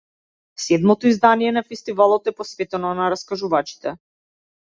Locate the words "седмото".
0.61-1.07